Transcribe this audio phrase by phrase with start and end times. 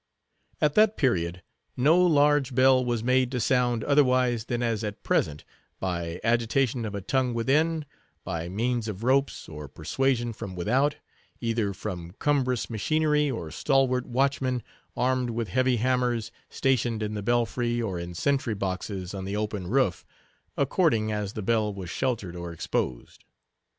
[0.59, 1.43] At that period,
[1.77, 5.43] no large bell was made to sound otherwise than as at present,
[5.79, 7.85] by agitation of a tongue within,
[8.23, 10.95] by means of ropes, or percussion from without,
[11.39, 14.63] either from cumbrous machinery, or stalwart watchmen,
[14.97, 19.67] armed with heavy hammers, stationed in the belfry, or in sentry boxes on the open
[19.67, 20.03] roof,
[20.57, 23.23] according as the bell was sheltered or exposed.